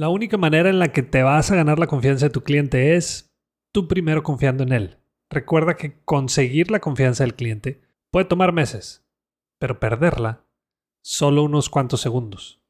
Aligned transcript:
La 0.00 0.08
única 0.08 0.38
manera 0.38 0.70
en 0.70 0.78
la 0.78 0.92
que 0.92 1.02
te 1.02 1.22
vas 1.22 1.50
a 1.50 1.56
ganar 1.56 1.78
la 1.78 1.86
confianza 1.86 2.24
de 2.24 2.30
tu 2.30 2.42
cliente 2.42 2.96
es 2.96 3.34
tú 3.70 3.86
primero 3.86 4.22
confiando 4.22 4.62
en 4.62 4.72
él. 4.72 4.96
Recuerda 5.28 5.76
que 5.76 6.00
conseguir 6.06 6.70
la 6.70 6.80
confianza 6.80 7.22
del 7.22 7.34
cliente 7.34 7.82
puede 8.10 8.24
tomar 8.24 8.54
meses, 8.54 9.04
pero 9.58 9.78
perderla 9.78 10.46
solo 11.02 11.42
unos 11.42 11.68
cuantos 11.68 12.00
segundos. 12.00 12.62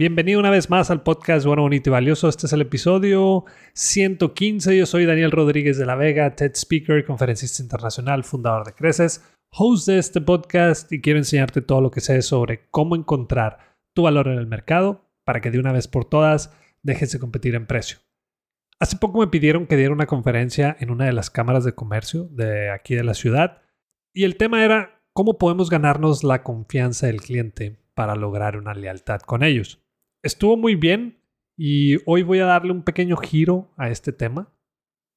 Bienvenido 0.00 0.40
una 0.40 0.48
vez 0.48 0.70
más 0.70 0.90
al 0.90 1.02
podcast 1.02 1.44
Bueno, 1.44 1.60
Bonito 1.60 1.90
y 1.90 1.92
Valioso. 1.92 2.30
Este 2.30 2.46
es 2.46 2.54
el 2.54 2.62
episodio 2.62 3.44
115. 3.74 4.74
Yo 4.74 4.86
soy 4.86 5.04
Daniel 5.04 5.30
Rodríguez 5.30 5.76
de 5.76 5.84
la 5.84 5.94
Vega, 5.94 6.34
TED 6.34 6.52
Speaker, 6.54 7.04
conferencista 7.04 7.62
internacional, 7.62 8.24
fundador 8.24 8.64
de 8.64 8.72
Creces, 8.72 9.22
host 9.50 9.86
de 9.88 9.98
este 9.98 10.22
podcast 10.22 10.90
y 10.90 11.02
quiero 11.02 11.18
enseñarte 11.18 11.60
todo 11.60 11.82
lo 11.82 11.90
que 11.90 12.00
sé 12.00 12.22
sobre 12.22 12.66
cómo 12.70 12.96
encontrar 12.96 13.76
tu 13.94 14.04
valor 14.04 14.28
en 14.28 14.38
el 14.38 14.46
mercado 14.46 15.04
para 15.26 15.42
que 15.42 15.50
de 15.50 15.58
una 15.58 15.70
vez 15.70 15.86
por 15.86 16.06
todas 16.06 16.56
dejes 16.82 17.12
de 17.12 17.18
competir 17.18 17.54
en 17.54 17.66
precio. 17.66 17.98
Hace 18.78 18.96
poco 18.96 19.18
me 19.18 19.26
pidieron 19.26 19.66
que 19.66 19.76
diera 19.76 19.92
una 19.92 20.06
conferencia 20.06 20.74
en 20.80 20.88
una 20.88 21.04
de 21.04 21.12
las 21.12 21.28
cámaras 21.28 21.64
de 21.64 21.74
comercio 21.74 22.24
de 22.30 22.70
aquí 22.70 22.94
de 22.94 23.04
la 23.04 23.12
ciudad 23.12 23.60
y 24.14 24.24
el 24.24 24.38
tema 24.38 24.64
era 24.64 25.02
cómo 25.12 25.36
podemos 25.36 25.68
ganarnos 25.68 26.24
la 26.24 26.42
confianza 26.42 27.06
del 27.06 27.20
cliente 27.20 27.76
para 27.92 28.14
lograr 28.14 28.56
una 28.56 28.72
lealtad 28.72 29.20
con 29.20 29.42
ellos 29.42 29.82
estuvo 30.22 30.56
muy 30.56 30.74
bien 30.74 31.22
y 31.56 31.96
hoy 32.06 32.22
voy 32.22 32.40
a 32.40 32.46
darle 32.46 32.72
un 32.72 32.82
pequeño 32.82 33.16
giro 33.16 33.72
a 33.76 33.90
este 33.90 34.12
tema. 34.12 34.52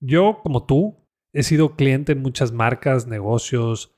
Yo, 0.01 0.39
como 0.43 0.65
tú, 0.65 1.07
he 1.33 1.43
sido 1.43 1.75
cliente 1.75 2.11
en 2.11 2.21
muchas 2.21 2.51
marcas, 2.51 3.07
negocios, 3.07 3.95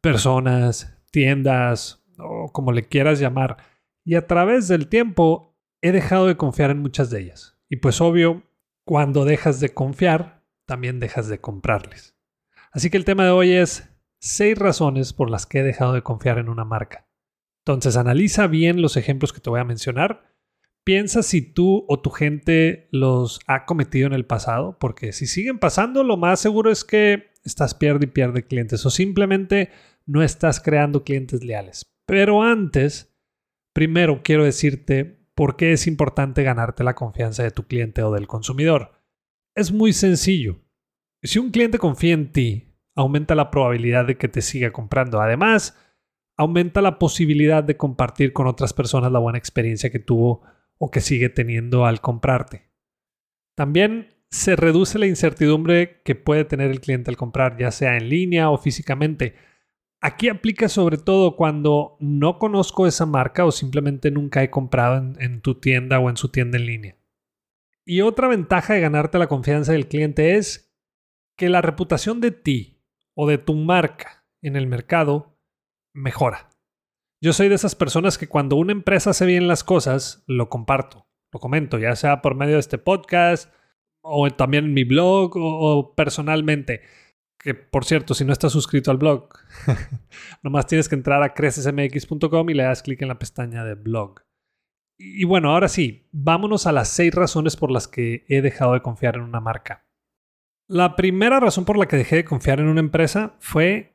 personas, 0.00 0.98
tiendas 1.10 2.04
o 2.18 2.50
como 2.52 2.72
le 2.72 2.84
quieras 2.84 3.20
llamar. 3.20 3.58
Y 4.04 4.14
a 4.14 4.26
través 4.26 4.68
del 4.68 4.88
tiempo 4.88 5.56
he 5.82 5.92
dejado 5.92 6.26
de 6.26 6.36
confiar 6.36 6.70
en 6.70 6.80
muchas 6.80 7.10
de 7.10 7.20
ellas. 7.20 7.58
Y 7.68 7.76
pues 7.76 8.00
obvio, 8.00 8.42
cuando 8.84 9.24
dejas 9.24 9.60
de 9.60 9.74
confiar, 9.74 10.42
también 10.66 11.00
dejas 11.00 11.28
de 11.28 11.40
comprarles. 11.40 12.16
Así 12.72 12.90
que 12.90 12.96
el 12.96 13.04
tema 13.04 13.24
de 13.24 13.30
hoy 13.30 13.52
es 13.52 13.90
seis 14.20 14.58
razones 14.58 15.12
por 15.12 15.30
las 15.30 15.46
que 15.46 15.60
he 15.60 15.62
dejado 15.62 15.92
de 15.92 16.02
confiar 16.02 16.38
en 16.38 16.48
una 16.48 16.64
marca. 16.64 17.06
Entonces 17.66 17.96
analiza 17.96 18.46
bien 18.46 18.82
los 18.82 18.96
ejemplos 18.96 19.32
que 19.32 19.40
te 19.40 19.50
voy 19.50 19.60
a 19.60 19.64
mencionar 19.64 20.33
Piensa 20.84 21.22
si 21.22 21.40
tú 21.40 21.86
o 21.88 22.00
tu 22.00 22.10
gente 22.10 22.88
los 22.92 23.40
ha 23.46 23.64
cometido 23.64 24.06
en 24.06 24.12
el 24.12 24.26
pasado, 24.26 24.78
porque 24.78 25.12
si 25.12 25.26
siguen 25.26 25.58
pasando, 25.58 26.04
lo 26.04 26.18
más 26.18 26.40
seguro 26.40 26.70
es 26.70 26.84
que 26.84 27.30
estás 27.42 27.74
pierde 27.74 28.04
y 28.04 28.10
pierde 28.10 28.46
clientes 28.46 28.84
o 28.84 28.90
simplemente 28.90 29.70
no 30.04 30.22
estás 30.22 30.60
creando 30.60 31.02
clientes 31.02 31.42
leales. 31.42 31.90
Pero 32.06 32.42
antes, 32.42 33.16
primero 33.72 34.22
quiero 34.22 34.44
decirte 34.44 35.26
por 35.34 35.56
qué 35.56 35.72
es 35.72 35.86
importante 35.86 36.42
ganarte 36.42 36.84
la 36.84 36.94
confianza 36.94 37.42
de 37.42 37.50
tu 37.50 37.66
cliente 37.66 38.02
o 38.02 38.12
del 38.12 38.26
consumidor. 38.26 38.92
Es 39.54 39.72
muy 39.72 39.94
sencillo. 39.94 40.60
Si 41.22 41.38
un 41.38 41.50
cliente 41.50 41.78
confía 41.78 42.12
en 42.12 42.30
ti, 42.30 42.76
aumenta 42.94 43.34
la 43.34 43.50
probabilidad 43.50 44.04
de 44.04 44.18
que 44.18 44.28
te 44.28 44.42
siga 44.42 44.70
comprando. 44.70 45.20
Además, 45.20 45.76
aumenta 46.36 46.82
la 46.82 46.98
posibilidad 46.98 47.64
de 47.64 47.76
compartir 47.76 48.32
con 48.32 48.46
otras 48.46 48.74
personas 48.74 49.10
la 49.10 49.18
buena 49.18 49.38
experiencia 49.38 49.90
que 49.90 49.98
tuvo 49.98 50.42
o 50.78 50.90
que 50.90 51.00
sigue 51.00 51.28
teniendo 51.28 51.86
al 51.86 52.00
comprarte. 52.00 52.70
También 53.54 54.14
se 54.30 54.56
reduce 54.56 54.98
la 54.98 55.06
incertidumbre 55.06 56.02
que 56.04 56.16
puede 56.16 56.44
tener 56.44 56.70
el 56.70 56.80
cliente 56.80 57.10
al 57.10 57.16
comprar, 57.16 57.56
ya 57.56 57.70
sea 57.70 57.96
en 57.96 58.08
línea 58.08 58.50
o 58.50 58.58
físicamente. 58.58 59.36
Aquí 60.00 60.28
aplica 60.28 60.68
sobre 60.68 60.98
todo 60.98 61.36
cuando 61.36 61.96
no 62.00 62.38
conozco 62.38 62.86
esa 62.86 63.06
marca 63.06 63.44
o 63.44 63.52
simplemente 63.52 64.10
nunca 64.10 64.42
he 64.42 64.50
comprado 64.50 65.14
en, 65.18 65.40
tu 65.40 65.60
tienda 65.60 66.00
o 66.00 66.10
en 66.10 66.16
su 66.16 66.30
tienda 66.30 66.58
en 66.58 66.66
línea. 66.66 66.98
Y 67.86 68.00
otra 68.00 68.28
ventaja 68.28 68.74
de 68.74 68.80
ganarte 68.80 69.18
la 69.18 69.28
confianza 69.28 69.72
del 69.72 69.88
cliente 69.88 70.36
es 70.36 70.74
que 71.36 71.48
la 71.48 71.62
reputación 71.62 72.20
de 72.20 72.32
ti 72.32 72.82
o 73.14 73.28
de 73.28 73.38
tu 73.38 73.54
marca 73.54 74.26
en 74.42 74.56
el 74.56 74.66
mercado 74.66 75.38
mejora. 75.94 76.50
Yo 77.24 77.32
soy 77.32 77.48
de 77.48 77.54
esas 77.54 77.74
personas 77.74 78.18
que 78.18 78.28
cuando 78.28 78.56
una 78.56 78.72
empresa 78.72 79.08
hace 79.08 79.24
bien 79.24 79.48
las 79.48 79.64
cosas, 79.64 80.22
lo 80.26 80.50
comparto, 80.50 81.06
lo 81.32 81.40
comento, 81.40 81.78
ya 81.78 81.96
sea 81.96 82.20
por 82.20 82.34
medio 82.34 82.52
de 82.52 82.60
este 82.60 82.76
podcast 82.76 83.50
o 84.02 84.30
también 84.30 84.66
en 84.66 84.74
mi 84.74 84.84
blog 84.84 85.32
o, 85.34 85.94
personalmente. 85.94 86.82
Que 87.38 87.54
por 87.54 87.86
cierto, 87.86 88.12
si 88.12 88.26
no 88.26 88.34
estás 88.34 88.52
suscrito 88.52 88.90
al 88.90 88.98
blog, 88.98 89.30
nomás 90.42 90.66
tienes 90.66 90.86
que 90.86 90.96
entrar 90.96 91.22
a 91.22 91.32
crecesmx.com 91.32 92.50
y 92.50 92.52
le 92.52 92.64
das 92.64 92.82
clic 92.82 93.00
en 93.00 93.08
la 93.08 93.18
pestaña 93.18 93.64
de 93.64 93.74
blog. 93.74 94.20
Y 94.98 95.24
bueno, 95.24 95.52
ahora 95.52 95.68
sí, 95.68 96.06
vámonos 96.12 96.66
a 96.66 96.72
las 96.72 96.88
seis 96.88 97.14
razones 97.14 97.56
por 97.56 97.70
las 97.70 97.88
que 97.88 98.26
he 98.28 98.42
dejado 98.42 98.74
de 98.74 98.82
confiar 98.82 99.14
en 99.14 99.22
una 99.22 99.40
marca. 99.40 99.86
La 100.68 100.94
primera 100.94 101.40
razón 101.40 101.64
por 101.64 101.78
la 101.78 101.86
que 101.86 101.96
dejé 101.96 102.16
de 102.16 102.24
confiar 102.26 102.60
en 102.60 102.68
una 102.68 102.80
empresa 102.80 103.34
fue 103.38 103.93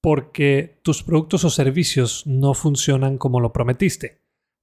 porque 0.00 0.80
tus 0.82 1.02
productos 1.02 1.44
o 1.44 1.50
servicios 1.50 2.26
no 2.26 2.54
funcionan 2.54 3.18
como 3.18 3.40
lo 3.40 3.52
prometiste. 3.52 4.22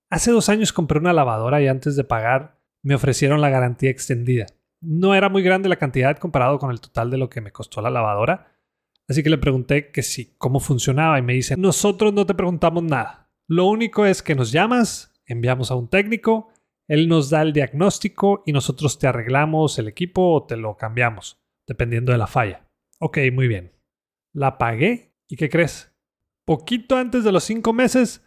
Hace 0.09 0.31
dos 0.31 0.49
años 0.49 0.71
compré 0.71 0.99
una 0.99 1.13
lavadora 1.13 1.61
y 1.61 1.67
antes 1.67 1.95
de 1.95 2.03
pagar 2.03 2.59
me 2.83 2.95
ofrecieron 2.95 3.41
la 3.41 3.49
garantía 3.49 3.89
extendida. 3.89 4.45
No 4.81 5.15
era 5.15 5.29
muy 5.29 5.41
grande 5.41 5.69
la 5.69 5.77
cantidad 5.77 6.17
comparado 6.17 6.59
con 6.59 6.71
el 6.71 6.79
total 6.79 7.09
de 7.09 7.17
lo 7.17 7.29
que 7.29 7.41
me 7.41 7.51
costó 7.51 7.81
la 7.81 7.89
lavadora, 7.89 8.53
así 9.07 9.23
que 9.23 9.29
le 9.29 9.37
pregunté 9.37 9.91
que 9.91 10.03
sí, 10.03 10.35
cómo 10.37 10.59
funcionaba 10.59 11.17
y 11.17 11.23
me 11.23 11.33
dice, 11.33 11.57
nosotros 11.57 12.13
no 12.13 12.25
te 12.25 12.35
preguntamos 12.35 12.83
nada. 12.83 13.31
Lo 13.47 13.65
único 13.65 14.05
es 14.05 14.21
que 14.21 14.35
nos 14.35 14.51
llamas, 14.51 15.13
enviamos 15.25 15.71
a 15.71 15.75
un 15.75 15.89
técnico, 15.89 16.49
él 16.87 17.07
nos 17.07 17.31
da 17.31 17.41
el 17.41 17.53
diagnóstico 17.53 18.43
y 18.45 18.51
nosotros 18.51 18.99
te 18.99 19.07
arreglamos 19.07 19.79
el 19.79 19.87
equipo 19.87 20.33
o 20.33 20.45
te 20.45 20.55
lo 20.55 20.77
cambiamos, 20.77 21.39
dependiendo 21.67 22.11
de 22.11 22.19
la 22.19 22.27
falla. 22.27 22.67
Ok, 22.99 23.17
muy 23.33 23.47
bien. 23.47 23.71
La 24.33 24.57
pagué 24.57 25.14
¿Y 25.27 25.37
qué 25.37 25.49
crees? 25.49 25.91
Poquito 26.45 26.97
antes 26.97 27.23
de 27.23 27.31
los 27.31 27.43
cinco 27.43 27.73
meses, 27.73 28.23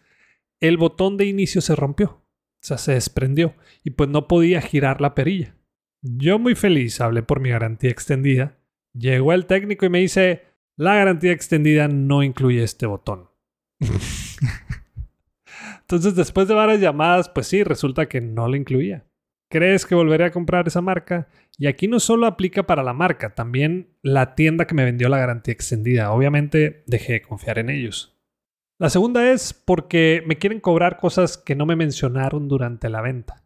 el 0.60 0.76
botón 0.76 1.16
de 1.16 1.26
inicio 1.26 1.60
se 1.60 1.76
rompió. 1.76 2.25
O 2.60 2.60
sea, 2.60 2.78
se 2.78 2.92
desprendió 2.92 3.54
y 3.84 3.91
pues 3.91 4.10
no 4.10 4.26
podía 4.26 4.60
girar 4.60 5.00
la 5.00 5.14
perilla. 5.14 5.54
Yo 6.03 6.38
muy 6.38 6.54
feliz 6.54 7.00
hablé 7.00 7.22
por 7.22 7.41
mi 7.41 7.50
garantía 7.50 7.91
extendida. 7.91 8.58
Llegó 8.92 9.32
el 9.32 9.47
técnico 9.47 9.87
y 9.87 9.91
me 9.91 10.00
dice, 10.00 10.42
la 10.76 10.97
garantía 10.97 11.32
extendida 11.32 11.88
no 11.88 12.22
incluye 12.22 12.62
este 12.62 12.87
botón. 12.87 13.31
Entonces 15.81 16.16
después 16.16 16.48
de 16.48 16.54
varias 16.54 16.81
llamadas, 16.81 17.28
pues 17.28 17.47
sí, 17.47 17.62
resulta 17.62 18.08
que 18.08 18.20
no 18.20 18.48
lo 18.48 18.56
incluía. 18.56 19.07
¿Crees 19.50 19.86
que 19.86 19.94
volveré 19.94 20.26
a 20.26 20.31
comprar 20.31 20.69
esa 20.69 20.82
marca? 20.82 21.28
Y 21.56 21.66
aquí 21.66 21.88
no 21.88 22.00
solo 22.00 22.26
aplica 22.26 22.64
para 22.64 22.82
la 22.82 22.92
marca, 22.92 23.34
también 23.34 23.97
la 24.03 24.34
tienda 24.34 24.66
que 24.66 24.75
me 24.75 24.84
vendió 24.84 25.09
la 25.09 25.19
garantía 25.19 25.53
extendida. 25.53 26.12
Obviamente 26.12 26.84
dejé 26.86 27.14
de 27.14 27.22
confiar 27.22 27.58
en 27.58 27.70
ellos. 27.70 28.14
La 28.78 28.91
segunda 28.91 29.32
es 29.32 29.54
porque 29.54 30.22
me 30.26 30.37
quieren 30.37 30.60
cobrar 30.60 30.98
cosas 30.98 31.37
que 31.37 31.56
no 31.56 31.66
me 31.66 31.76
mencionaron 31.76 32.46
durante 32.46 32.88
la 32.88 33.00
venta. 33.00 33.43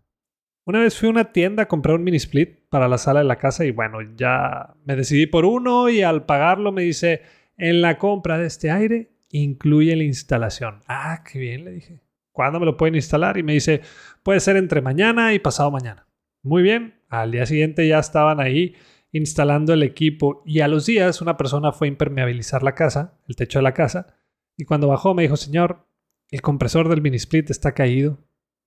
Una 0.65 0.81
vez 0.81 0.99
fui 0.99 1.09
a 1.09 1.13
una 1.13 1.33
tienda 1.33 1.65
a 1.65 1.69
comprar 1.69 1.97
un 1.97 2.05
mini 2.05 2.19
split 2.19 2.69
para 2.69 2.87
la 2.87 2.99
sala 2.99 3.21
de 3.21 3.27
la 3.27 3.39
casa 3.39 3.65
y 3.65 3.71
bueno, 3.71 3.99
ya 4.17 4.75
me 4.85 4.95
decidí 4.95 5.27
por 5.27 5.45
uno 5.45 5.89
y 5.89 6.03
al 6.03 6.27
pagarlo 6.27 6.71
me 6.71 6.83
dice, 6.83 7.23
en 7.57 7.81
la 7.81 7.99
compra 7.99 8.39
de 8.39 8.47
este 8.47 8.71
aire 8.71 9.13
incluye 9.31 9.97
la 9.97 10.05
instalación. 10.05 10.81
Ah, 10.87 11.25
qué 11.25 11.39
bien, 11.39 11.65
le 11.65 11.73
dije. 11.73 12.01
¿Cuándo 12.33 12.59
me 12.59 12.67
lo 12.67 12.77
pueden 12.77 12.95
instalar? 12.95 13.37
Y 13.39 13.43
me 13.43 13.53
dice, 13.53 13.83
puede 14.23 14.41
ser 14.41 14.57
entre 14.57 14.81
mañana 14.81 15.35
y 15.35 15.39
pasado 15.39 15.71
mañana. 15.71 16.07
Muy 16.43 16.63
bien, 16.63 17.01
al 17.09 17.31
día 17.31 17.47
siguiente 17.47 17.87
ya 17.87 17.99
estaban 17.99 18.41
ahí 18.41 18.75
instalando 19.13 19.75
el 19.75 19.83
equipo 19.83 20.43
y 20.47 20.61
a 20.61 20.69
los 20.69 20.87
días 20.87 21.21
una 21.21 21.37
persona 21.37 21.73
fue 21.73 21.87
a 21.87 21.91
impermeabilizar 21.91 22.63
la 22.63 22.75
casa, 22.75 23.19
el 23.29 23.37
techo 23.37 23.59
de 23.59 23.63
la 23.63 23.75
casa, 23.75 24.17
y 24.57 24.65
cuando 24.65 24.89
bajó 24.89 25.15
me 25.15 25.23
dijo, 25.23 25.37
señor, 25.37 25.87
el 26.31 26.41
compresor 26.41 26.89
del 26.89 27.03
mini 27.03 27.17
split 27.17 27.51
está 27.51 27.73
caído 27.73 28.19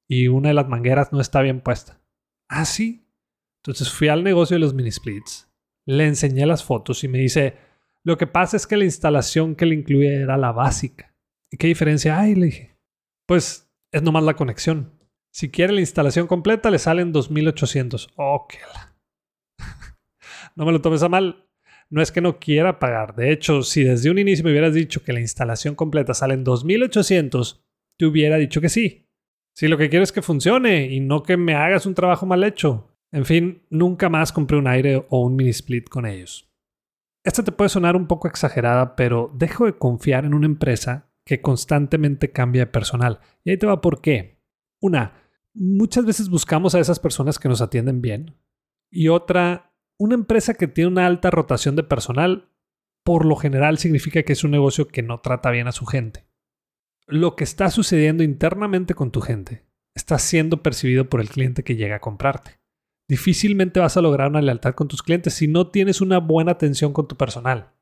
y 0.07 0.27
una 0.27 0.49
de 0.49 0.55
las 0.55 0.69
mangueras 0.69 1.11
no 1.11 1.19
está 1.19 1.41
bien 1.41 1.61
puesta. 1.61 1.99
Ah, 2.47 2.65
sí. 2.65 3.07
Entonces 3.63 3.91
fui 3.91 4.07
al 4.07 4.23
negocio 4.23 4.55
de 4.55 4.59
los 4.59 4.75
mini 4.75 4.91
splits, 4.91 5.51
le 5.85 6.05
enseñé 6.05 6.45
las 6.45 6.63
fotos 6.63 7.03
y 7.03 7.07
me 7.07 7.17
dice, 7.17 7.57
lo 8.03 8.17
que 8.17 8.27
pasa 8.27 8.55
es 8.55 8.67
que 8.67 8.77
la 8.77 8.85
instalación 8.85 9.55
que 9.55 9.65
le 9.65 9.73
incluye 9.73 10.21
era 10.21 10.37
la 10.37 10.51
básica. 10.51 11.15
¿Y 11.49 11.57
qué 11.57 11.67
diferencia 11.67 12.19
hay? 12.19 12.35
Le 12.35 12.45
dije. 12.45 12.74
Pues 13.27 13.71
es 13.91 14.03
nomás 14.03 14.23
la 14.23 14.35
conexión. 14.35 14.91
Si 15.31 15.49
quiere 15.49 15.73
la 15.73 15.81
instalación 15.81 16.27
completa, 16.27 16.69
le 16.69 16.79
salen 16.79 17.11
2800. 17.11 18.09
Ok. 18.15 18.53
no 20.55 20.65
me 20.65 20.71
lo 20.71 20.81
tomes 20.81 21.03
a 21.03 21.09
mal. 21.09 21.47
No 21.89 22.01
es 22.01 22.11
que 22.11 22.21
no 22.21 22.39
quiera 22.39 22.79
pagar. 22.79 23.15
De 23.15 23.31
hecho, 23.31 23.61
si 23.61 23.83
desde 23.83 24.09
un 24.09 24.17
inicio 24.17 24.43
me 24.43 24.51
hubieras 24.51 24.73
dicho 24.73 25.03
que 25.03 25.13
la 25.13 25.19
instalación 25.19 25.75
completa 25.75 26.13
sale 26.13 26.33
en 26.33 26.43
2800, 26.43 27.63
te 27.97 28.05
hubiera 28.05 28.37
dicho 28.37 28.61
que 28.61 28.69
sí. 28.69 29.07
Si 29.55 29.67
lo 29.67 29.77
que 29.77 29.89
quiero 29.89 30.03
es 30.03 30.11
que 30.11 30.21
funcione 30.21 30.85
y 30.91 30.99
no 30.99 31.23
que 31.23 31.37
me 31.37 31.55
hagas 31.55 31.85
un 31.85 31.95
trabajo 31.95 32.25
mal 32.25 32.43
hecho. 32.43 32.95
En 33.11 33.25
fin, 33.25 33.63
nunca 33.69 34.09
más 34.09 34.33
compré 34.33 34.57
un 34.57 34.67
aire 34.67 35.05
o 35.09 35.21
un 35.21 35.35
mini 35.35 35.51
split 35.51 35.87
con 35.87 36.05
ellos. 36.05 36.51
Esta 37.23 37.43
te 37.43 37.51
puede 37.51 37.69
sonar 37.69 37.95
un 37.95 38.07
poco 38.07 38.27
exagerada, 38.27 38.95
pero 38.95 39.31
dejo 39.33 39.65
de 39.65 39.77
confiar 39.77 40.25
en 40.25 40.33
una 40.33 40.45
empresa 40.45 41.11
que 41.25 41.41
constantemente 41.41 42.31
cambia 42.31 42.63
de 42.63 42.71
personal. 42.71 43.19
Y 43.43 43.51
ahí 43.51 43.57
te 43.57 43.65
va 43.65 43.81
por 43.81 44.01
qué. 44.01 44.39
Una, 44.79 45.13
muchas 45.53 46.05
veces 46.05 46.29
buscamos 46.29 46.75
a 46.75 46.79
esas 46.79 46.99
personas 46.99 47.39
que 47.39 47.49
nos 47.49 47.61
atienden 47.61 48.01
bien. 48.01 48.35
Y 48.91 49.07
otra, 49.07 49.73
una 49.97 50.15
empresa 50.15 50.53
que 50.53 50.67
tiene 50.67 50.89
una 50.89 51.07
alta 51.07 51.31
rotación 51.31 51.75
de 51.75 51.83
personal, 51.83 52.49
por 53.03 53.25
lo 53.25 53.35
general 53.35 53.77
significa 53.77 54.23
que 54.23 54.33
es 54.33 54.43
un 54.43 54.51
negocio 54.51 54.87
que 54.87 55.01
no 55.01 55.19
trata 55.19 55.51
bien 55.51 55.67
a 55.67 55.71
su 55.71 55.85
gente. 55.85 56.27
Lo 57.07 57.35
que 57.35 57.43
está 57.43 57.69
sucediendo 57.69 58.23
internamente 58.23 58.93
con 58.93 59.11
tu 59.11 59.21
gente 59.21 59.65
está 59.95 60.19
siendo 60.19 60.61
percibido 60.61 61.09
por 61.09 61.21
el 61.21 61.29
cliente 61.29 61.63
que 61.63 61.75
llega 61.75 61.97
a 61.97 62.01
comprarte. 62.01 62.59
Difícilmente 63.07 63.79
vas 63.79 63.97
a 63.97 64.01
lograr 64.01 64.29
una 64.29 64.41
lealtad 64.41 64.73
con 64.73 64.87
tus 64.87 65.03
clientes 65.03 65.35
si 65.35 65.47
no 65.47 65.69
tienes 65.69 66.01
una 66.01 66.19
buena 66.19 66.53
atención 66.53 66.93
con 66.93 67.07
tu 67.07 67.15
personal. 67.15 67.73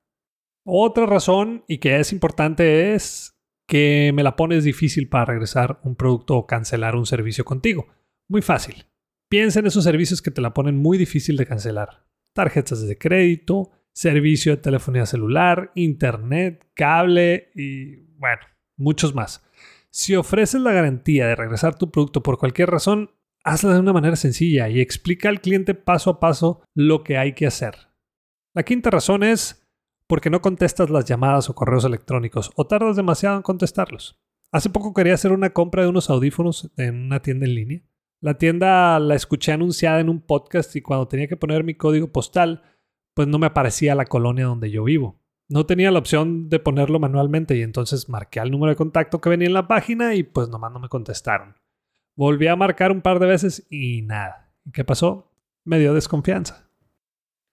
Otra 0.66 1.06
razón, 1.06 1.63
y 1.68 1.80
que 1.80 2.00
es 2.00 2.13
importante, 2.13 2.94
es 2.94 3.32
que 3.68 4.12
me 4.13 4.24
la 4.24 4.36
pones 4.36 4.63
difícil 4.63 5.10
para 5.10 5.25
regresar 5.25 5.80
un 5.83 5.95
producto 5.95 6.36
o 6.36 6.48
cancelar 6.48 6.95
un 6.95 7.06
servicio 7.06 7.45
contigo. 7.45 7.88
Muy 8.27 8.42
fácil. 8.42 8.86
Piensa 9.30 9.60
en 9.60 9.68
esos 9.68 9.83
servicios 9.83 10.21
que 10.21 10.31
te 10.31 10.42
la 10.42 10.54
ponen 10.54 10.77
muy 10.77 10.98
difícil 10.98 11.38
de 11.38 11.45
cancelar. 11.45 12.06
Tarjetas 12.33 12.86
de 12.86 12.98
crédito, 12.98 13.71
servicio 13.94 14.56
de 14.56 14.62
telefonía 14.62 15.06
celular, 15.06 15.71
internet, 15.75 16.68
cable 16.74 17.51
y 17.56 17.95
bueno, 18.18 18.42
muchos 18.77 19.15
más. 19.15 19.44
Si 19.89 20.15
ofreces 20.15 20.62
la 20.62 20.71
garantía 20.71 21.27
de 21.27 21.36
regresar 21.36 21.75
tu 21.75 21.92
producto 21.92 22.24
por 22.24 22.38
cualquier 22.38 22.69
razón, 22.69 23.12
hazla 23.44 23.74
de 23.74 23.80
una 23.80 23.94
manera 23.94 24.15
sencilla 24.15 24.69
y 24.69 24.80
explica 24.80 25.30
al 25.30 25.42
cliente 25.42 25.75
paso 25.75 26.10
a 26.10 26.19
paso 26.19 26.63
lo 26.74 27.04
que 27.04 27.18
hay 27.18 27.33
que 27.33 27.45
hacer. 27.45 27.75
La 28.56 28.63
quinta 28.63 28.89
razón 28.89 29.24
es 29.24 29.62
porque 30.07 30.29
no 30.29 30.41
contestas 30.41 30.89
las 30.89 31.05
llamadas 31.05 31.50
o 31.50 31.55
correos 31.55 31.85
electrónicos 31.85 32.51
o 32.55 32.67
tardas 32.67 32.95
demasiado 32.95 33.38
en 33.38 33.41
contestarlos. 33.41 34.19
Hace 34.51 34.69
poco 34.69 34.94
quería 34.94 35.15
hacer 35.15 35.31
una 35.31 35.51
compra 35.51 35.83
de 35.83 35.89
unos 35.89 36.09
audífonos 36.09 36.71
en 36.77 37.05
una 37.05 37.21
tienda 37.21 37.45
en 37.45 37.55
línea. 37.55 37.81
La 38.21 38.38
tienda 38.38 39.00
la 39.00 39.15
escuché 39.15 39.51
anunciada 39.51 40.00
en 40.00 40.09
un 40.09 40.21
podcast 40.21 40.75
y 40.75 40.81
cuando 40.81 41.07
tenía 41.07 41.27
que 41.27 41.38
poner 41.38 41.63
mi 41.63 41.75
código 41.75 42.11
postal, 42.11 42.61
pues 43.13 43.27
no 43.27 43.39
me 43.39 43.47
aparecía 43.47 43.95
la 43.95 44.05
colonia 44.05 44.45
donde 44.45 44.71
yo 44.71 44.83
vivo. 44.83 45.19
No 45.50 45.65
tenía 45.65 45.91
la 45.91 46.00
opción 46.00 46.50
de 46.50 46.59
ponerlo 46.59 47.00
manualmente 47.00 47.57
y 47.57 47.61
entonces 47.61 48.09
marqué 48.09 48.39
al 48.39 48.51
número 48.51 48.69
de 48.69 48.75
contacto 48.75 49.19
que 49.19 49.29
venía 49.29 49.47
en 49.47 49.53
la 49.53 49.67
página 49.67 50.15
y 50.15 50.23
pues 50.23 50.50
nomás 50.50 50.71
no 50.71 50.79
me 50.79 50.89
contestaron. 50.89 51.55
Volví 52.15 52.47
a 52.47 52.55
marcar 52.55 52.91
un 52.91 53.01
par 53.01 53.19
de 53.19 53.27
veces 53.27 53.67
y 53.69 54.03
nada. 54.03 54.53
¿Y 54.65 54.71
qué 54.71 54.83
pasó? 54.83 55.31
Me 55.65 55.79
dio 55.79 55.94
desconfianza. 55.94 56.69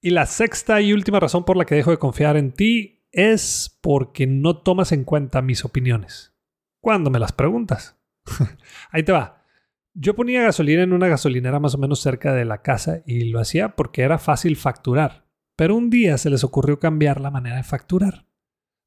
Y 0.02 0.10
la 0.10 0.26
sexta 0.26 0.80
y 0.80 0.92
última 0.92 1.20
razón 1.20 1.44
por 1.44 1.56
la 1.56 1.66
que 1.66 1.74
dejo 1.74 1.90
de 1.90 1.98
confiar 1.98 2.36
en 2.36 2.52
ti 2.52 3.06
es 3.12 3.78
porque 3.82 4.26
no 4.26 4.58
tomas 4.58 4.92
en 4.92 5.04
cuenta 5.04 5.42
mis 5.42 5.64
opiniones. 5.64 6.34
Cuando 6.80 7.10
me 7.10 7.18
las 7.18 7.32
preguntas. 7.32 8.00
Ahí 8.90 9.02
te 9.02 9.12
va. 9.12 9.44
Yo 9.92 10.14
ponía 10.14 10.42
gasolina 10.42 10.82
en 10.82 10.92
una 10.92 11.08
gasolinera 11.08 11.60
más 11.60 11.74
o 11.74 11.78
menos 11.78 12.00
cerca 12.00 12.32
de 12.32 12.44
la 12.44 12.62
casa 12.62 13.02
y 13.04 13.24
lo 13.24 13.40
hacía 13.40 13.76
porque 13.76 14.02
era 14.02 14.18
fácil 14.18 14.56
facturar. 14.56 15.26
Pero 15.56 15.76
un 15.76 15.90
día 15.90 16.16
se 16.16 16.30
les 16.30 16.44
ocurrió 16.44 16.78
cambiar 16.78 17.20
la 17.20 17.30
manera 17.30 17.56
de 17.56 17.64
facturar. 17.64 18.26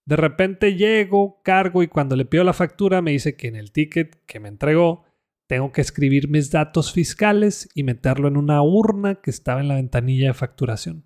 De 0.06 0.16
repente 0.16 0.76
llego, 0.76 1.42
cargo 1.44 1.84
y 1.84 1.88
cuando 1.88 2.16
le 2.16 2.26
pido 2.26 2.44
la 2.44 2.54
factura 2.54 3.02
me 3.02 3.12
dice 3.12 3.36
que 3.36 3.48
en 3.48 3.56
el 3.56 3.72
ticket 3.72 4.24
que 4.26 4.40
me 4.40 4.50
entregó 4.50 5.06
tengo 5.48 5.72
que 5.72 5.82
escribir 5.82 6.30
mis 6.30 6.52
datos 6.52 6.94
fiscales 6.94 7.70
y 7.76 7.84
meterlo 7.84 8.28
en 8.28 8.38
una 8.38 8.62
urna 8.62 9.16
que 9.16 9.30
estaba 9.30 9.62
en 9.62 9.68
la 9.68 9.76
ventanilla 9.76 10.28
de 10.28 10.34
facturación. 10.34 11.06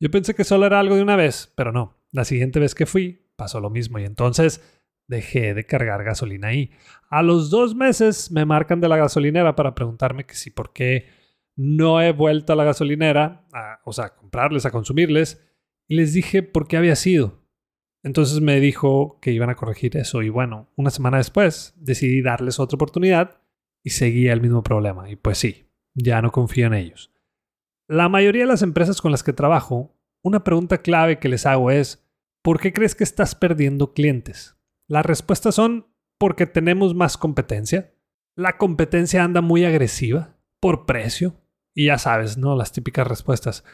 Yo 0.00 0.10
pensé 0.10 0.34
que 0.34 0.44
solo 0.44 0.66
era 0.66 0.80
algo 0.80 0.96
de 0.96 1.02
una 1.02 1.16
vez, 1.16 1.52
pero 1.56 1.72
no. 1.72 1.98
La 2.10 2.24
siguiente 2.24 2.58
vez 2.58 2.74
que 2.74 2.86
fui, 2.86 3.30
pasó 3.36 3.60
lo 3.60 3.70
mismo 3.70 3.98
y 3.98 4.04
entonces 4.04 4.62
dejé 5.06 5.54
de 5.54 5.66
cargar 5.66 6.04
gasolina 6.04 6.48
ahí. 6.48 6.70
A 7.10 7.22
los 7.22 7.50
dos 7.50 7.74
meses 7.74 8.30
me 8.30 8.44
marcan 8.44 8.80
de 8.80 8.88
la 8.88 8.96
gasolinera 8.96 9.56
para 9.56 9.74
preguntarme 9.74 10.24
que 10.24 10.34
si 10.34 10.50
por 10.50 10.72
qué 10.72 11.08
no 11.56 12.00
he 12.00 12.12
vuelto 12.12 12.52
a 12.52 12.56
la 12.56 12.64
gasolinera, 12.64 13.46
o 13.84 13.92
sea, 13.92 14.06
a 14.06 14.16
comprarles, 14.16 14.66
a 14.66 14.70
consumirles, 14.70 15.44
y 15.86 15.96
les 15.96 16.14
dije 16.14 16.42
por 16.42 16.68
qué 16.68 16.76
había 16.76 16.96
sido. 16.96 17.40
Entonces 18.02 18.40
me 18.40 18.60
dijo 18.60 19.18
que 19.20 19.32
iban 19.32 19.50
a 19.50 19.56
corregir 19.56 19.96
eso 19.96 20.22
y 20.22 20.30
bueno, 20.30 20.70
una 20.76 20.90
semana 20.90 21.18
después 21.18 21.74
decidí 21.76 22.22
darles 22.22 22.58
otra 22.58 22.76
oportunidad 22.76 23.39
y 23.82 23.90
seguía 23.90 24.32
el 24.32 24.40
mismo 24.40 24.62
problema. 24.62 25.10
Y 25.10 25.16
pues 25.16 25.38
sí, 25.38 25.66
ya 25.94 26.22
no 26.22 26.32
confío 26.32 26.66
en 26.66 26.74
ellos. 26.74 27.12
La 27.88 28.08
mayoría 28.08 28.42
de 28.42 28.48
las 28.48 28.62
empresas 28.62 29.00
con 29.00 29.10
las 29.10 29.22
que 29.22 29.32
trabajo, 29.32 29.96
una 30.22 30.44
pregunta 30.44 30.78
clave 30.78 31.18
que 31.18 31.28
les 31.28 31.46
hago 31.46 31.70
es, 31.70 32.06
¿por 32.42 32.60
qué 32.60 32.72
crees 32.72 32.94
que 32.94 33.04
estás 33.04 33.34
perdiendo 33.34 33.92
clientes? 33.94 34.56
Las 34.86 35.04
respuestas 35.06 35.54
son, 35.54 35.86
porque 36.18 36.46
tenemos 36.46 36.94
más 36.94 37.16
competencia. 37.16 37.94
La 38.36 38.58
competencia 38.58 39.24
anda 39.24 39.40
muy 39.40 39.64
agresiva, 39.64 40.36
por 40.60 40.86
precio. 40.86 41.34
Y 41.74 41.86
ya 41.86 41.98
sabes, 41.98 42.36
¿no? 42.36 42.56
Las 42.56 42.72
típicas 42.72 43.06
respuestas. 43.06 43.64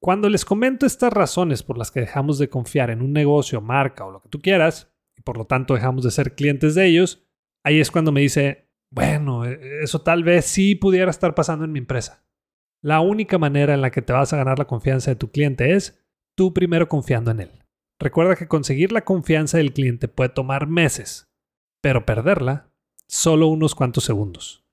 Cuando 0.00 0.28
les 0.28 0.44
comento 0.44 0.84
estas 0.84 1.12
razones 1.12 1.62
por 1.62 1.78
las 1.78 1.90
que 1.90 2.00
dejamos 2.00 2.38
de 2.38 2.50
confiar 2.50 2.90
en 2.90 3.00
un 3.00 3.12
negocio, 3.12 3.60
marca 3.60 4.04
o 4.04 4.10
lo 4.10 4.20
que 4.20 4.28
tú 4.28 4.40
quieras, 4.40 4.92
y 5.16 5.22
por 5.22 5.38
lo 5.38 5.46
tanto 5.46 5.74
dejamos 5.74 6.04
de 6.04 6.10
ser 6.10 6.34
clientes 6.34 6.74
de 6.74 6.86
ellos, 6.86 7.26
ahí 7.62 7.80
es 7.80 7.90
cuando 7.90 8.12
me 8.12 8.20
dice, 8.20 8.63
bueno, 8.94 9.44
e, 9.44 9.82
eso 9.82 10.02
tal 10.02 10.22
vez 10.22 10.44
sí 10.44 10.76
pudiera 10.76 11.10
estar 11.10 11.34
pasando 11.34 11.64
en 11.64 11.72
mi 11.72 11.80
empresa. 11.80 12.24
La 12.80 13.00
única 13.00 13.38
manera 13.38 13.74
en 13.74 13.80
la 13.80 13.90
que 13.90 14.02
te 14.02 14.12
vas 14.12 14.32
a 14.32 14.36
ganar 14.36 14.58
la 14.58 14.66
confianza 14.66 15.10
de 15.10 15.16
tu 15.16 15.32
cliente 15.32 15.74
es 15.74 16.06
tú 16.36 16.54
primero 16.54 16.88
confiando 16.88 17.32
en 17.32 17.40
él. 17.40 17.64
Recuerda 17.98 18.36
que 18.36 18.46
conseguir 18.46 18.92
la 18.92 19.00
confianza 19.02 19.58
del 19.58 19.72
cliente 19.72 20.06
puede 20.06 20.30
tomar 20.30 20.68
meses, 20.68 21.28
pero 21.80 22.06
perderla 22.06 22.70
solo 23.08 23.48
unos 23.48 23.74
cuantos 23.74 24.04
segundos. 24.04 24.64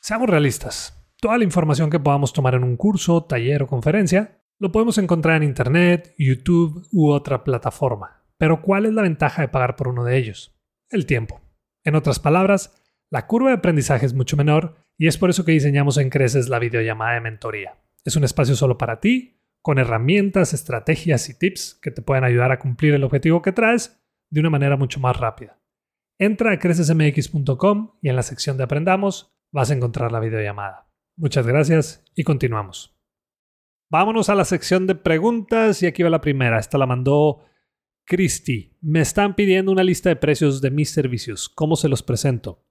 Seamos 0.00 0.28
realistas. 0.28 0.98
Toda 1.20 1.38
la 1.38 1.44
información 1.44 1.88
que 1.88 2.00
podamos 2.00 2.32
tomar 2.32 2.54
en 2.54 2.64
un 2.64 2.76
curso, 2.76 3.22
taller 3.22 3.62
o 3.62 3.68
conferencia 3.68 4.41
lo 4.62 4.70
podemos 4.70 4.96
encontrar 4.98 5.38
en 5.38 5.48
Internet, 5.48 6.14
YouTube 6.16 6.86
u 6.92 7.10
otra 7.10 7.42
plataforma. 7.42 8.22
Pero 8.38 8.62
¿cuál 8.62 8.86
es 8.86 8.92
la 8.92 9.02
ventaja 9.02 9.42
de 9.42 9.48
pagar 9.48 9.74
por 9.74 9.88
uno 9.88 10.04
de 10.04 10.16
ellos? 10.16 10.56
El 10.88 11.04
tiempo. 11.04 11.40
En 11.82 11.96
otras 11.96 12.20
palabras, 12.20 12.80
la 13.10 13.26
curva 13.26 13.48
de 13.48 13.56
aprendizaje 13.56 14.06
es 14.06 14.14
mucho 14.14 14.36
menor 14.36 14.76
y 14.96 15.08
es 15.08 15.18
por 15.18 15.30
eso 15.30 15.44
que 15.44 15.50
diseñamos 15.50 15.98
en 15.98 16.10
Creces 16.10 16.48
la 16.48 16.60
videollamada 16.60 17.14
de 17.14 17.22
mentoría. 17.22 17.74
Es 18.04 18.14
un 18.14 18.22
espacio 18.22 18.54
solo 18.54 18.78
para 18.78 19.00
ti, 19.00 19.40
con 19.62 19.80
herramientas, 19.80 20.54
estrategias 20.54 21.28
y 21.28 21.36
tips 21.36 21.80
que 21.82 21.90
te 21.90 22.02
pueden 22.02 22.22
ayudar 22.22 22.52
a 22.52 22.60
cumplir 22.60 22.94
el 22.94 23.02
objetivo 23.02 23.42
que 23.42 23.50
traes 23.50 24.00
de 24.30 24.38
una 24.38 24.50
manera 24.50 24.76
mucho 24.76 25.00
más 25.00 25.16
rápida. 25.16 25.58
Entra 26.20 26.52
a 26.52 26.60
crecesmx.com 26.60 27.94
y 28.00 28.10
en 28.10 28.14
la 28.14 28.22
sección 28.22 28.58
de 28.58 28.62
Aprendamos 28.62 29.34
vas 29.50 29.72
a 29.72 29.74
encontrar 29.74 30.12
la 30.12 30.20
videollamada. 30.20 30.86
Muchas 31.16 31.48
gracias 31.48 32.04
y 32.14 32.22
continuamos. 32.22 33.01
Vámonos 33.92 34.30
a 34.30 34.34
la 34.34 34.46
sección 34.46 34.86
de 34.86 34.94
preguntas 34.94 35.82
y 35.82 35.86
aquí 35.86 36.02
va 36.02 36.08
la 36.08 36.22
primera. 36.22 36.58
Esta 36.58 36.78
la 36.78 36.86
mandó 36.86 37.44
Christy. 38.06 38.74
Me 38.80 39.02
están 39.02 39.36
pidiendo 39.36 39.70
una 39.70 39.84
lista 39.84 40.08
de 40.08 40.16
precios 40.16 40.62
de 40.62 40.70
mis 40.70 40.88
servicios. 40.88 41.50
¿Cómo 41.50 41.76
se 41.76 41.90
los 41.90 42.02
presento? 42.02 42.64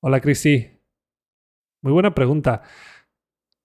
Hola 0.00 0.20
Christy. 0.20 0.78
Muy 1.82 1.92
buena 1.92 2.14
pregunta. 2.14 2.62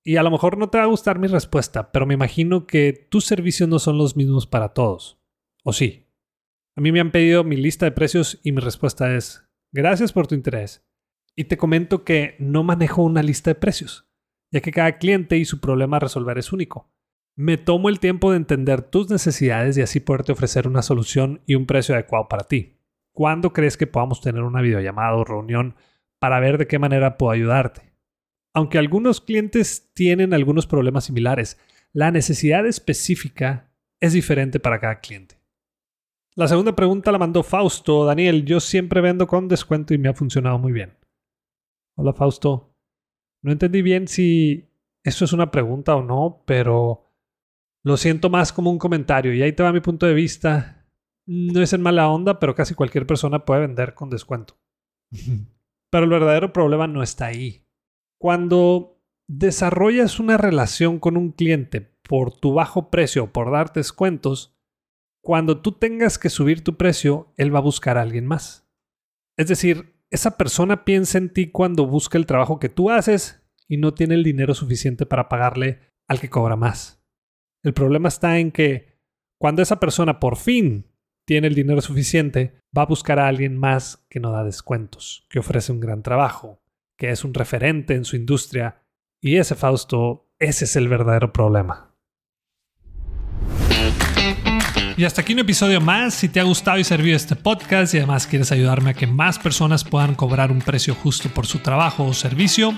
Y 0.03 0.15
a 0.15 0.23
lo 0.23 0.31
mejor 0.31 0.57
no 0.57 0.71
te 0.71 0.79
va 0.79 0.85
a 0.85 0.87
gustar 0.87 1.19
mi 1.19 1.27
respuesta, 1.27 1.91
pero 1.91 2.07
me 2.07 2.15
imagino 2.15 2.65
que 2.65 3.07
tus 3.07 3.25
servicios 3.25 3.69
no 3.69 3.77
son 3.77 3.99
los 3.99 4.17
mismos 4.17 4.47
para 4.47 4.69
todos. 4.69 5.21
¿O 5.63 5.73
sí? 5.73 6.07
A 6.75 6.81
mí 6.81 6.91
me 6.91 7.01
han 7.01 7.11
pedido 7.11 7.43
mi 7.43 7.55
lista 7.55 7.85
de 7.85 7.91
precios 7.91 8.39
y 8.41 8.51
mi 8.51 8.61
respuesta 8.61 9.15
es, 9.15 9.47
gracias 9.71 10.11
por 10.11 10.25
tu 10.25 10.33
interés. 10.33 10.83
Y 11.35 11.43
te 11.43 11.55
comento 11.55 12.03
que 12.03 12.35
no 12.39 12.63
manejo 12.63 13.03
una 13.03 13.21
lista 13.21 13.51
de 13.51 13.55
precios 13.59 14.09
ya 14.53 14.61
que 14.61 14.71
cada 14.71 14.99
cliente 14.99 15.37
y 15.37 15.45
su 15.45 15.59
problema 15.59 15.97
a 15.97 16.01
resolver 16.01 16.37
es 16.37 16.53
único. 16.53 16.87
Me 17.35 17.57
tomo 17.57 17.89
el 17.89 17.99
tiempo 17.99 18.29
de 18.29 18.37
entender 18.37 18.83
tus 18.83 19.09
necesidades 19.09 19.75
y 19.77 19.81
así 19.81 19.99
poderte 19.99 20.31
ofrecer 20.31 20.67
una 20.67 20.83
solución 20.83 21.41
y 21.47 21.55
un 21.55 21.65
precio 21.65 21.95
adecuado 21.95 22.29
para 22.29 22.43
ti. 22.43 22.77
¿Cuándo 23.13 23.51
crees 23.51 23.77
que 23.77 23.87
podamos 23.87 24.21
tener 24.21 24.43
una 24.43 24.61
videollamada 24.61 25.15
o 25.15 25.23
reunión 25.23 25.75
para 26.19 26.39
ver 26.39 26.59
de 26.59 26.67
qué 26.67 26.77
manera 26.77 27.17
puedo 27.17 27.31
ayudarte? 27.31 27.95
Aunque 28.53 28.77
algunos 28.77 29.21
clientes 29.21 29.91
tienen 29.95 30.35
algunos 30.35 30.67
problemas 30.67 31.05
similares, 31.05 31.59
la 31.91 32.11
necesidad 32.11 32.67
específica 32.67 33.71
es 33.99 34.13
diferente 34.13 34.59
para 34.59 34.79
cada 34.79 34.99
cliente. 34.99 35.39
La 36.35 36.47
segunda 36.47 36.75
pregunta 36.75 37.11
la 37.11 37.17
mandó 37.17 37.41
Fausto. 37.41 38.05
Daniel, 38.05 38.45
yo 38.45 38.59
siempre 38.59 39.01
vendo 39.01 39.25
con 39.25 39.47
descuento 39.47 39.95
y 39.95 39.97
me 39.97 40.09
ha 40.09 40.13
funcionado 40.13 40.59
muy 40.59 40.71
bien. 40.71 40.95
Hola 41.95 42.13
Fausto. 42.13 42.72
No 43.43 43.51
entendí 43.51 43.81
bien 43.81 44.07
si 44.07 44.69
eso 45.03 45.25
es 45.25 45.33
una 45.33 45.51
pregunta 45.51 45.95
o 45.95 46.01
no, 46.01 46.43
pero 46.45 47.11
lo 47.83 47.97
siento 47.97 48.29
más 48.29 48.53
como 48.53 48.71
un 48.71 48.79
comentario 48.79 49.33
y 49.33 49.41
ahí 49.41 49.51
te 49.51 49.61
va 49.61 49.73
mi 49.73 49.81
punto 49.81 50.05
de 50.05 50.13
vista. 50.13 50.87
No 51.25 51.61
es 51.61 51.73
en 51.73 51.81
mala 51.81 52.09
onda, 52.09 52.39
pero 52.39 52.55
casi 52.55 52.73
cualquier 52.73 53.05
persona 53.05 53.45
puede 53.45 53.61
vender 53.61 53.93
con 53.93 54.09
descuento. 54.09 54.57
pero 55.89 56.05
el 56.05 56.09
verdadero 56.09 56.53
problema 56.53 56.87
no 56.87 57.03
está 57.03 57.27
ahí. 57.27 57.67
Cuando 58.17 59.01
desarrollas 59.27 60.19
una 60.19 60.37
relación 60.37 60.99
con 60.99 61.17
un 61.17 61.31
cliente 61.31 61.81
por 61.81 62.31
tu 62.31 62.53
bajo 62.53 62.89
precio 62.89 63.25
o 63.25 63.33
por 63.33 63.51
dar 63.51 63.73
descuentos, 63.73 64.57
cuando 65.21 65.61
tú 65.61 65.73
tengas 65.73 66.17
que 66.17 66.29
subir 66.29 66.63
tu 66.63 66.77
precio, 66.77 67.33
él 67.37 67.53
va 67.53 67.59
a 67.59 67.63
buscar 67.63 67.97
a 67.97 68.01
alguien 68.01 68.25
más. 68.25 68.67
Es 69.37 69.47
decir, 69.47 69.92
esa 70.13 70.37
persona 70.37 70.85
piensa 70.85 71.17
en 71.17 71.33
ti 71.33 71.49
cuando 71.49 71.87
busca 71.87 72.19
el 72.19 72.27
trabajo 72.27 72.59
que 72.59 72.69
tú 72.69 72.91
haces 72.91 73.43
y 73.67 73.77
no 73.77 73.95
tiene 73.95 74.13
el 74.13 74.23
dinero 74.23 74.53
suficiente 74.53 75.07
para 75.07 75.27
pagarle 75.27 75.79
al 76.07 76.19
que 76.19 76.29
cobra 76.29 76.55
más. 76.55 77.03
El 77.63 77.73
problema 77.73 78.09
está 78.09 78.37
en 78.37 78.51
que 78.51 78.99
cuando 79.39 79.63
esa 79.63 79.79
persona 79.79 80.19
por 80.19 80.37
fin 80.37 80.85
tiene 81.25 81.47
el 81.47 81.55
dinero 81.55 81.81
suficiente, 81.81 82.59
va 82.77 82.83
a 82.83 82.85
buscar 82.85 83.17
a 83.17 83.27
alguien 83.27 83.57
más 83.57 84.05
que 84.07 84.19
no 84.19 84.31
da 84.31 84.43
descuentos, 84.43 85.25
que 85.31 85.39
ofrece 85.39 85.71
un 85.71 85.79
gran 85.79 86.03
trabajo, 86.03 86.61
que 86.95 87.09
es 87.09 87.23
un 87.23 87.33
referente 87.33 87.95
en 87.95 88.05
su 88.05 88.15
industria. 88.15 88.83
Y 89.19 89.37
ese 89.37 89.55
Fausto, 89.55 90.29
ese 90.37 90.65
es 90.65 90.75
el 90.75 90.89
verdadero 90.89 91.33
problema. 91.33 91.95
Y 94.95 95.05
hasta 95.05 95.21
aquí 95.21 95.33
un 95.33 95.39
episodio 95.39 95.81
más. 95.81 96.13
Si 96.13 96.29
te 96.29 96.39
ha 96.39 96.43
gustado 96.43 96.77
y 96.77 96.83
servido 96.83 97.17
este 97.17 97.35
podcast 97.35 97.93
y 97.93 97.97
además 97.97 98.27
quieres 98.27 98.51
ayudarme 98.51 98.91
a 98.91 98.93
que 98.93 99.07
más 99.07 99.39
personas 99.39 99.83
puedan 99.83 100.13
cobrar 100.13 100.51
un 100.51 100.59
precio 100.59 100.93
justo 100.93 101.29
por 101.29 101.47
su 101.47 101.59
trabajo 101.59 102.05
o 102.05 102.13
servicio, 102.13 102.77